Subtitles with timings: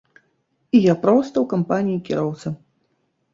[0.77, 2.55] І я проста ў кампаніі кіроўца.